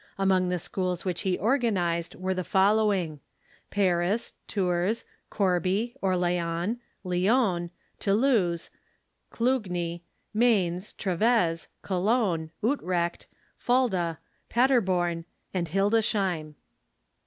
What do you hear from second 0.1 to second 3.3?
Among the schools which he organized are the following: